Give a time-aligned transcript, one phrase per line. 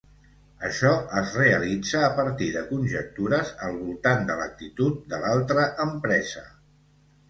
[0.69, 6.49] Això es realitza a partir de conjectures al voltant de l'actitud de l'altra empresa.